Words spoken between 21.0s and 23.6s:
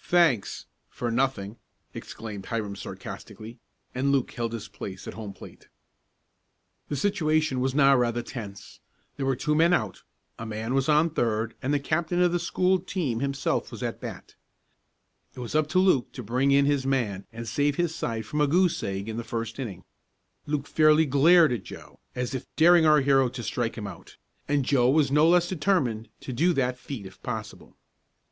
glared at Joe, as if daring our hero to